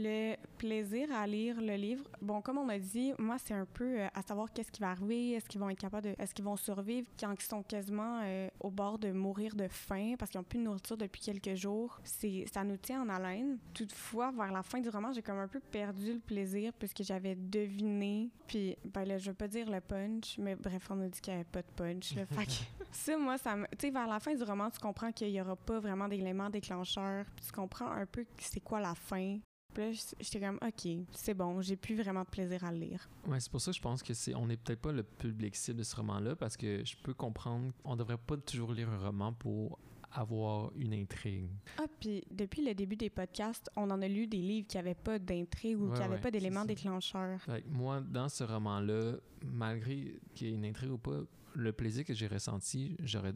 Le 0.00 0.36
plaisir 0.58 1.08
à 1.12 1.26
lire 1.26 1.60
le 1.60 1.74
livre, 1.74 2.04
bon, 2.22 2.40
comme 2.40 2.56
on 2.58 2.68
a 2.68 2.78
dit, 2.78 3.12
moi, 3.18 3.36
c'est 3.36 3.54
un 3.54 3.64
peu 3.64 3.98
euh, 3.98 4.06
à 4.14 4.22
savoir 4.22 4.52
qu'est-ce 4.52 4.70
qui 4.70 4.80
va 4.80 4.90
arriver, 4.90 5.32
est-ce 5.32 5.48
qu'ils 5.48 5.60
vont 5.60 5.70
être 5.70 5.80
capables 5.80 6.04
de. 6.04 6.14
Est-ce 6.22 6.32
qu'ils 6.32 6.44
vont 6.44 6.56
survivre 6.56 7.08
quand 7.18 7.32
ils 7.32 7.42
sont 7.42 7.64
quasiment 7.64 8.20
euh, 8.22 8.48
au 8.60 8.70
bord 8.70 9.00
de 9.00 9.10
mourir 9.10 9.56
de 9.56 9.66
faim 9.66 10.14
parce 10.16 10.30
qu'ils 10.30 10.38
n'ont 10.38 10.44
plus 10.44 10.60
de 10.60 10.62
nourriture 10.62 10.96
depuis 10.96 11.20
quelques 11.20 11.56
jours. 11.56 11.98
C'est, 12.04 12.44
ça 12.54 12.62
nous 12.62 12.76
tient 12.76 13.02
en 13.02 13.08
haleine. 13.08 13.58
Toutefois, 13.74 14.30
vers 14.30 14.52
la 14.52 14.62
fin 14.62 14.78
du 14.78 14.88
roman, 14.88 15.10
j'ai 15.12 15.20
comme 15.22 15.38
un 15.38 15.48
peu 15.48 15.58
perdu 15.58 16.12
le 16.12 16.20
plaisir 16.20 16.72
puisque 16.78 17.02
j'avais 17.02 17.34
deviné. 17.34 18.30
Puis, 18.46 18.76
ben 18.84 19.04
là, 19.04 19.18
je 19.18 19.30
veux 19.30 19.36
pas 19.36 19.48
dire 19.48 19.68
le 19.68 19.80
punch, 19.80 20.38
mais 20.38 20.54
bref, 20.54 20.86
on 20.90 21.00
a 21.00 21.08
dit 21.08 21.20
qu'il 21.20 21.32
n'y 21.32 21.40
avait 21.40 21.50
pas 21.50 21.62
de 21.62 21.72
punch. 21.74 22.14
Là, 22.14 22.24
fait 22.30 22.46
que 22.46 22.52
ça, 22.92 23.18
moi, 23.18 23.36
ça 23.36 23.56
me. 23.56 23.64
Tu 23.72 23.88
sais, 23.88 23.90
vers 23.90 24.06
la 24.06 24.20
fin 24.20 24.32
du 24.32 24.44
roman, 24.44 24.70
tu 24.70 24.78
comprends 24.78 25.10
qu'il 25.10 25.32
n'y 25.32 25.40
aura 25.40 25.56
pas 25.56 25.80
vraiment 25.80 26.06
d'éléments 26.06 26.50
déclencheurs. 26.50 27.24
Puis 27.34 27.46
tu 27.46 27.50
comprends 27.52 27.90
un 27.90 28.06
peu 28.06 28.24
c'est 28.38 28.60
quoi 28.60 28.78
la 28.78 28.94
fin. 28.94 29.40
Puis 29.78 29.92
là, 29.92 29.92
j'étais 30.18 30.40
comme, 30.40 30.58
OK, 30.60 30.88
c'est 31.12 31.34
bon, 31.34 31.60
j'ai 31.60 31.76
plus 31.76 31.94
vraiment 31.94 32.22
de 32.22 32.28
plaisir 32.28 32.64
à 32.64 32.72
le 32.72 32.78
lire. 32.78 33.08
Ouais, 33.28 33.38
c'est 33.38 33.48
pour 33.50 33.60
ça 33.60 33.70
que 33.70 33.76
je 33.76 33.80
pense 33.80 34.02
que 34.02 34.12
c'est 34.12 34.34
on 34.34 34.46
n'est 34.46 34.56
peut-être 34.56 34.80
pas 34.80 34.90
le 34.90 35.04
public 35.04 35.54
cible 35.54 35.78
de 35.78 35.82
ce 35.84 35.94
roman-là 35.94 36.34
parce 36.34 36.56
que 36.56 36.84
je 36.84 36.96
peux 36.96 37.14
comprendre 37.14 37.72
on 37.84 37.94
devrait 37.94 38.18
pas 38.18 38.36
toujours 38.38 38.72
lire 38.72 38.90
un 38.90 38.98
roman 38.98 39.32
pour 39.32 39.78
avoir 40.10 40.72
une 40.74 40.94
intrigue. 40.94 41.48
Ah, 41.78 41.84
puis 42.00 42.24
depuis 42.28 42.64
le 42.66 42.74
début 42.74 42.96
des 42.96 43.10
podcasts, 43.10 43.70
on 43.76 43.88
en 43.90 44.02
a 44.02 44.08
lu 44.08 44.26
des 44.26 44.38
livres 44.38 44.66
qui 44.66 44.78
n'avaient 44.78 44.94
pas 44.94 45.20
d'intrigue 45.20 45.78
ou 45.78 45.90
Ouais, 45.90 45.94
qui 45.94 46.00
n'avaient 46.00 46.14
ouais, 46.14 46.20
pas 46.20 46.30
d'éléments 46.32 46.64
déclencheurs. 46.64 47.40
Fait 47.42 47.62
que 47.62 47.68
moi, 47.68 48.00
dans 48.00 48.28
ce 48.28 48.42
roman-là, 48.42 49.12
malgré 49.44 50.16
qu'il 50.34 50.48
y 50.48 50.50
ait 50.50 50.54
une 50.54 50.64
intrigue 50.64 50.90
ou 50.90 50.98
pas, 50.98 51.20
le 51.54 51.72
plaisir 51.72 52.04
que 52.04 52.14
j'ai 52.14 52.26
ressenti, 52.26 52.96
j'aurais 53.04 53.34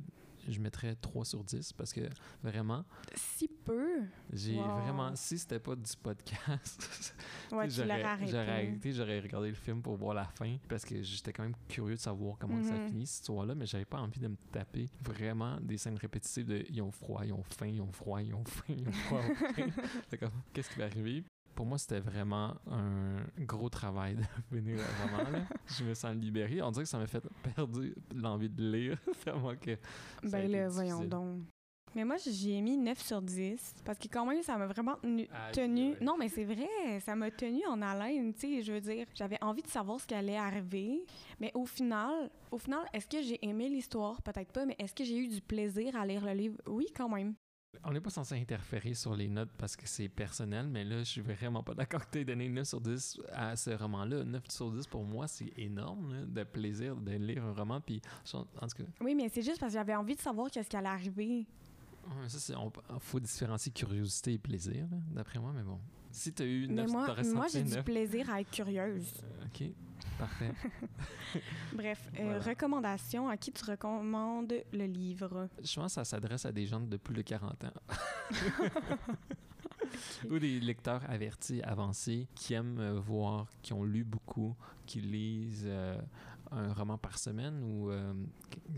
je 0.49 0.61
mettrais 0.61 0.97
3 0.97 1.25
sur 1.25 1.45
10 1.45 1.73
parce 1.75 1.93
que 1.93 2.01
vraiment, 2.43 2.85
Si 3.43 3.49
peu, 3.49 4.03
j'ai 4.33 4.55
Wow. 4.55 4.69
vraiment. 4.83 5.17
Si 5.17 5.37
c'était 5.37 5.59
pas 5.59 5.75
du 5.75 5.91
podcast, 6.01 7.15
ouais, 7.53 7.69
j'aurais 7.69 8.03
arrêté. 8.05 8.93
j'aurais 8.93 9.19
regardé 9.21 9.49
le 9.49 9.55
film 9.57 9.83
pour 9.83 9.97
voir 9.97 10.15
la 10.15 10.25
fin 10.27 10.59
parce 10.69 10.85
que 10.85 11.03
j'étais 11.03 11.33
quand 11.33 11.43
même 11.43 11.57
curieux 11.69 11.97
de 11.97 12.01
savoir 12.01 12.37
comment 12.39 12.63
ça 12.63 12.75
Mhm. 12.77 12.89
finit 12.89 13.07
cette 13.07 13.21
histoire-là, 13.23 13.57
mais 13.57 13.67
j'avais 13.67 13.85
pas 13.85 13.99
envie 13.99 14.21
de 14.21 14.29
me 14.29 14.37
taper 14.53 14.89
vraiment 15.01 15.59
des 15.61 15.77
scènes 15.77 15.97
répétitives 15.99 16.47
de 16.47 16.65
ils 16.71 16.81
ont 16.83 16.93
froid, 16.93 17.23
ils 17.25 17.33
ont 17.33 17.43
faim, 17.43 17.67
ils 17.67 17.81
ont 17.81 17.91
froid, 17.91 18.23
ils 18.23 18.33
ont 18.33 18.45
faim, 18.45 18.75
ils 18.79 18.87
ont 18.87 18.93
froid. 18.93 19.21
C'est 20.09 20.19
comme 20.19 20.31
qu'est-ce 20.53 20.71
qui 20.71 20.79
va 20.79 20.85
arriver? 20.85 21.25
Pour 21.57 21.67
moi, 21.67 21.79
c'était 21.79 22.01
vraiment 22.01 22.57
un 22.71 23.25
gros 23.41 23.69
travail 23.69 24.15
de 24.17 24.23
finir 24.57 24.77
le 24.79 25.17
roman. 25.17 25.31
Là. 25.31 25.47
Je 25.67 25.85
me 25.85 25.95
sens 25.95 26.15
libéré. 26.15 26.63
On 26.63 26.71
dirait 26.71 26.85
que 26.85 26.89
ça 26.89 26.99
m'a 26.99 27.07
fait 27.09 27.23
perdre 27.43 27.83
l'envie 28.15 28.49
de 28.49 28.63
lire. 28.71 28.99
tellement 29.25 29.57
que 29.57 29.77
Ben 30.23 30.49
là, 30.51 30.69
voyons 30.69 31.05
donc. 31.05 31.43
Mais 31.95 32.05
moi, 32.05 32.17
j'ai 32.17 32.61
mis 32.61 32.79
9 32.79 33.01
sur 33.01 33.21
10 33.21 33.75
parce 33.85 33.99
que 33.99 34.09
quand 34.09 34.25
même, 34.25 34.43
ça 34.43 34.57
m'a 34.57 34.67
vraiment 34.67 34.97
tenu. 35.53 35.95
Non, 36.01 36.17
mais 36.19 36.29
c'est 36.29 36.45
vrai, 36.45 37.01
ça 37.01 37.15
m'a 37.15 37.31
tenu 37.31 37.67
en 37.67 37.83
haleine, 37.83 38.33
tu 38.33 38.41
sais, 38.41 38.63
je 38.63 38.73
veux 38.73 38.81
dire, 38.81 39.07
j'avais 39.15 39.43
envie 39.43 39.63
de 39.63 39.69
savoir 39.69 40.01
ce 40.01 40.07
qui 40.07 40.15
allait 40.15 40.37
arriver, 40.37 41.05
mais 41.39 41.51
au 41.55 41.67
final, 41.67 42.31
au 42.51 42.59
final, 42.59 42.81
est-ce 42.93 43.07
que 43.07 43.23
j'ai 43.23 43.45
aimé 43.45 43.69
l'histoire? 43.69 44.23
Peut-être 44.23 44.53
pas, 44.53 44.65
mais 44.65 44.77
est-ce 44.79 44.95
que 44.95 45.05
j'ai 45.05 45.19
eu 45.19 45.29
du 45.29 45.41
plaisir 45.41 45.95
à 45.97 46.07
lire 46.07 46.25
le 46.25 46.33
livre? 46.33 46.57
Oui, 46.67 46.87
quand 46.97 47.09
même. 47.09 47.35
On 47.85 47.93
n'est 47.93 48.01
pas 48.01 48.11
censé 48.11 48.35
interférer 48.37 48.93
sur 48.93 49.17
les 49.17 49.29
notes 49.29 49.51
parce 49.57 49.77
que 49.77 49.89
c'est 49.89 50.09
personnel, 50.09 50.69
mais 50.69 50.85
là, 50.85 50.99
je 50.99 51.05
suis 51.05 51.21
vraiment 51.23 51.63
pas 51.63 51.75
d'accord 51.75 52.05
que 52.07 52.11
tu 52.13 52.19
aies 52.21 52.25
donné 52.25 52.49
9 52.49 52.67
sur 52.67 52.81
10 52.81 53.21
à 53.33 53.57
ce 53.57 53.71
roman-là. 53.71 54.25
9 54.25 54.43
sur 54.51 54.71
10, 54.71 54.87
pour 54.87 55.05
moi, 55.05 55.27
c'est 55.27 55.53
énorme 55.57 56.15
là, 56.15 56.25
de 56.27 56.45
plaisir 56.45 56.95
de 56.97 57.13
lire 57.13 57.43
un 57.45 57.53
roman. 57.55 57.81
Puis, 57.81 58.01
en 58.35 58.45
tout 58.45 58.77
cas, 58.77 58.85
Oui, 59.01 59.15
mais 59.15 59.29
c'est 59.31 59.43
juste 59.43 59.59
parce 59.59 59.73
que 59.73 59.79
j'avais 59.79 59.95
envie 59.95 60.15
de 60.15 60.21
savoir 60.21 60.51
qu'est-ce 60.51 60.69
qui 60.69 60.77
allait 60.77 60.89
arriver. 60.89 61.47
Ça, 62.28 62.38
c'est, 62.38 62.56
on, 62.56 62.73
faut 63.00 63.21
différencier 63.21 63.73
curiosité 63.73 64.35
et 64.35 64.38
plaisir, 64.38 64.87
d'après 65.11 65.38
moi, 65.38 65.52
mais 65.54 65.62
bon. 65.62 65.78
Si 66.11 66.32
tu 66.32 66.42
as 66.42 66.47
eu 66.47 66.68
9, 66.68 66.87
Mais 66.87 66.92
moi, 66.92 67.16
moi 67.35 67.47
j'ai 67.50 67.62
du 67.62 67.73
9. 67.73 67.85
plaisir 67.85 68.30
à 68.30 68.40
être 68.40 68.50
curieuse. 68.50 69.12
Euh, 69.25 69.47
ok, 69.47 69.71
parfait. 70.18 70.52
Bref, 71.73 72.11
euh, 72.18 72.38
recommandation, 72.38 73.28
à 73.28 73.37
qui 73.37 73.50
tu 73.50 73.64
recommandes 73.64 74.52
le 74.73 74.85
livre? 74.85 75.49
Je 75.62 75.75
pense 75.75 75.87
que 75.87 75.94
ça 75.94 76.04
s'adresse 76.04 76.44
à 76.44 76.52
des 76.52 76.66
gens 76.66 76.80
de 76.80 76.97
plus 76.99 77.14
de 77.14 77.23
40 77.23 77.64
ans. 77.64 77.73
Ou 80.30 80.38
des 80.38 80.61
lecteurs 80.61 81.02
avertis, 81.09 81.62
avancés, 81.62 82.28
qui 82.35 82.54
aiment 82.54 82.78
euh, 82.78 83.00
voir, 83.00 83.47
qui 83.62 83.73
ont 83.73 83.85
lu 83.85 84.04
beaucoup, 84.04 84.54
qui 84.87 85.00
lisent 85.00 85.64
euh, 85.66 86.00
un 86.52 86.73
roman 86.73 86.99
par 86.99 87.18
semaine. 87.18 87.62
Ou 87.62 87.90
euh, 87.90 88.14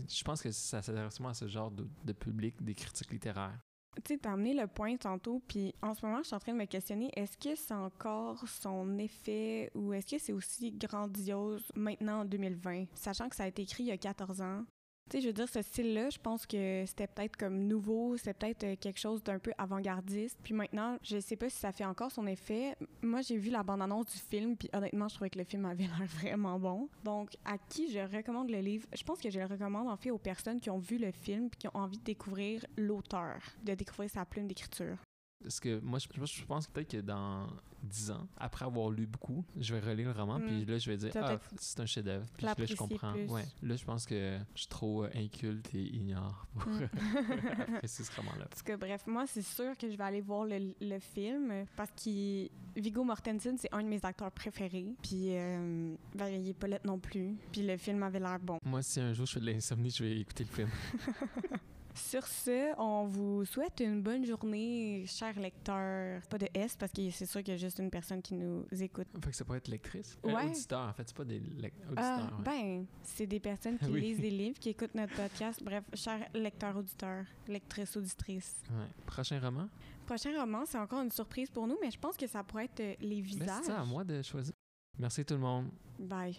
je 0.07 0.23
pense 0.23 0.41
que 0.41 0.51
ça 0.51 0.81
s'adresse 0.81 1.15
vraiment 1.15 1.29
à 1.29 1.33
ce 1.33 1.47
genre 1.47 1.71
de, 1.71 2.13
public, 2.13 2.61
des 2.63 2.75
critiques 2.75 3.11
littéraires. 3.11 3.59
Tu 4.03 4.13
sais, 4.13 4.17
t'as 4.17 4.33
amené 4.33 4.53
le 4.53 4.67
point 4.67 4.97
tantôt, 4.97 5.41
puis 5.47 5.73
en 5.81 5.93
ce 5.93 6.05
moment, 6.05 6.17
je 6.17 6.27
suis 6.27 6.35
en 6.35 6.39
train 6.39 6.51
de 6.51 6.57
me 6.57 6.65
questionner, 6.65 7.11
est-ce 7.15 7.37
que 7.37 7.55
c'est 7.55 7.73
encore 7.73 8.45
son 8.45 8.97
effet 8.97 9.71
ou 9.73 9.93
est-ce 9.93 10.15
que 10.15 10.21
c'est 10.21 10.33
aussi 10.33 10.73
grandiose 10.73 11.71
maintenant 11.75 12.21
en 12.21 12.25
2020, 12.25 12.87
sachant 12.93 13.29
que 13.29 13.37
ça 13.37 13.43
a 13.43 13.47
été 13.47 13.61
écrit 13.61 13.83
il 13.83 13.87
y 13.87 13.91
a 13.91 13.97
14 13.97 14.41
ans? 14.41 14.65
Tu 15.07 15.17
sais, 15.17 15.21
je 15.21 15.27
veux 15.27 15.33
dire, 15.33 15.47
ce 15.47 15.61
style-là, 15.61 16.09
je 16.09 16.17
pense 16.17 16.47
que 16.47 16.83
c'était 16.87 17.05
peut-être 17.05 17.37
comme 17.37 17.67
nouveau, 17.67 18.17
c'était 18.17 18.33
peut-être 18.33 18.63
euh, 18.63 18.75
quelque 18.75 18.99
chose 18.99 19.23
d'un 19.23 19.37
peu 19.37 19.51
avant-gardiste. 19.55 20.39
Puis 20.41 20.55
maintenant, 20.55 20.97
je 21.03 21.19
sais 21.19 21.35
pas 21.35 21.47
si 21.47 21.57
ça 21.57 21.71
fait 21.71 21.85
encore 21.85 22.11
son 22.11 22.25
effet. 22.25 22.75
Moi, 23.03 23.21
j'ai 23.21 23.37
vu 23.37 23.51
la 23.51 23.61
bande-annonce 23.61 24.07
du 24.07 24.17
film, 24.17 24.57
puis 24.57 24.67
honnêtement, 24.73 25.07
je 25.07 25.13
trouvais 25.13 25.29
que 25.29 25.37
le 25.37 25.43
film 25.43 25.65
avait 25.65 25.83
l'air 25.99 26.07
vraiment 26.07 26.59
bon. 26.59 26.89
Donc, 27.03 27.35
à 27.45 27.59
qui 27.59 27.91
je 27.91 27.99
recommande 27.99 28.49
le 28.49 28.59
livre? 28.59 28.87
Je 28.97 29.03
pense 29.03 29.19
que 29.19 29.29
je 29.29 29.39
le 29.39 29.45
recommande 29.45 29.87
en 29.87 29.95
fait 29.95 30.09
aux 30.09 30.17
personnes 30.17 30.59
qui 30.59 30.71
ont 30.71 30.79
vu 30.79 30.97
le 30.97 31.11
film 31.11 31.51
puis 31.51 31.59
qui 31.59 31.67
ont 31.67 31.77
envie 31.77 31.99
de 31.99 32.03
découvrir 32.03 32.65
l'auteur, 32.75 33.39
de 33.63 33.75
découvrir 33.75 34.09
sa 34.09 34.25
plume 34.25 34.47
d'écriture. 34.47 34.97
Parce 35.45 35.59
que 35.59 35.79
moi, 35.79 35.99
je, 35.99 36.07
je 36.25 36.43
pense 36.45 36.67
peut-être 36.67 36.89
que 36.91 36.97
dans 37.01 37.47
10 37.83 38.09
ans, 38.11 38.27
après 38.37 38.65
avoir 38.65 38.89
lu 38.89 39.05
beaucoup, 39.05 39.45
je 39.59 39.75
vais 39.75 39.79
relire 39.79 40.11
le 40.11 40.19
roman, 40.19 40.39
puis 40.39 40.65
là, 40.65 40.77
je 40.79 40.89
vais 40.89 40.97
dire, 40.97 41.11
ah, 41.15 41.37
c'est 41.57 41.79
un 41.79 41.85
chef-d'œuvre. 41.85 42.25
Puis 42.35 42.45
là, 42.47 42.55
je 42.57 42.75
comprends. 42.75 43.13
plus. 43.13 43.27
Ouais. 43.29 43.45
Là, 43.61 43.75
je 43.75 43.85
pense 43.85 44.07
que 44.07 44.39
je 44.55 44.59
suis 44.61 44.67
trop 44.67 45.03
inculte 45.13 45.69
et 45.75 45.83
ignore 45.95 46.47
pour 46.57 46.71
Mm. 46.71 46.89
apprécier 47.75 48.05
ce 48.05 48.15
roman-là. 48.17 48.45
Parce 48.49 48.63
que 48.63 48.75
bref, 48.75 49.05
moi, 49.05 49.25
c'est 49.27 49.43
sûr 49.43 49.77
que 49.77 49.89
je 49.89 49.95
vais 49.95 50.03
aller 50.03 50.21
voir 50.21 50.45
le, 50.45 50.73
le 50.81 50.99
film 50.99 51.65
parce 51.75 51.91
que 51.91 52.47
Viggo 52.75 53.03
Mortensen, 53.03 53.55
c'est 53.59 53.71
un 53.71 53.83
de 53.83 53.87
mes 53.87 54.03
acteurs 54.03 54.31
préférés. 54.31 54.95
Puis 55.03 55.35
euh, 55.37 55.93
Valérie 56.15 56.53
Paulette 56.53 56.85
non 56.85 56.97
plus. 56.97 57.35
Puis 57.51 57.61
le 57.61 57.77
film 57.77 58.01
avait 58.01 58.19
l'air 58.19 58.39
bon. 58.39 58.57
Moi, 58.65 58.81
si 58.81 58.99
un 58.99 59.13
jour 59.13 59.25
je 59.27 59.33
fais 59.33 59.39
de 59.39 59.45
l'insomnie, 59.45 59.91
je 59.91 60.03
vais 60.03 60.19
écouter 60.21 60.43
le 60.43 60.49
film. 60.49 60.69
Sur 61.95 62.27
ce, 62.27 62.77
on 62.77 63.05
vous 63.07 63.45
souhaite 63.45 63.79
une 63.79 64.01
bonne 64.01 64.25
journée, 64.25 65.05
chers 65.07 65.39
lecteurs. 65.39 66.21
Pas 66.29 66.37
de 66.37 66.47
S 66.53 66.75
parce 66.75 66.91
que 66.91 67.09
c'est 67.09 67.25
sûr 67.25 67.41
qu'il 67.41 67.53
y 67.53 67.55
a 67.55 67.57
juste 67.57 67.79
une 67.79 67.89
personne 67.89 68.21
qui 68.21 68.33
nous 68.35 68.65
écoute. 68.71 69.07
Fait 69.23 69.29
que 69.31 69.35
ça 69.35 69.45
peut 69.45 69.55
être 69.55 69.69
lectrice. 69.69 70.17
Euh, 70.25 70.33
Ouais. 70.33 70.45
auditeur, 70.49 70.89
en 70.89 70.93
fait, 70.93 71.03
c'est 71.07 71.15
pas 71.15 71.23
des 71.23 71.39
lec- 71.39 71.73
Ah, 71.95 72.17
auditeurs. 72.17 72.37
ouais. 72.39 72.43
ben, 72.43 72.85
c'est 73.01 73.25
des 73.27 73.39
personnes 73.39 73.77
qui 73.77 73.85
Oui. 73.91 74.01
lisent 74.01 74.19
des 74.19 74.29
livres, 74.29 74.59
qui 74.59 74.69
écoutent 74.69 74.93
notre 74.93 75.15
podcast. 75.15 75.63
Bref, 75.63 75.85
chers 75.93 76.27
lecteurs, 76.33 76.75
auditeurs, 76.75 77.25
lectrices, 77.47 77.95
auditrices. 77.95 78.61
Ouais. 78.69 78.87
Prochain 79.05 79.39
roman? 79.39 79.69
Prochain 80.05 80.37
roman, 80.37 80.65
c'est 80.65 80.77
encore 80.77 81.01
une 81.01 81.11
surprise 81.11 81.49
pour 81.49 81.65
nous, 81.65 81.77
mais 81.81 81.91
je 81.91 81.97
pense 81.99 82.17
que 82.17 82.27
ça 82.27 82.43
pourrait 82.43 82.65
être 82.65 82.79
euh, 82.81 82.93
Les 82.99 83.21
Ben, 83.21 83.27
Visages. 83.27 83.49
c'est 83.61 83.67
ça, 83.71 83.79
à 83.79 83.85
moi 83.85 84.03
de 84.03 84.21
choisir. 84.21 84.53
Merci 84.99 85.23
tout 85.25 85.33
le 85.35 85.39
monde. 85.39 85.69
Bye. 85.97 86.33